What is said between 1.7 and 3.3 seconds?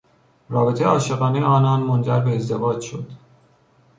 منجر به ازدواج شد.